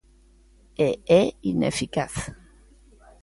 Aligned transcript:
E 0.87 0.89
é 1.19 1.23
ineficaz. 1.53 2.13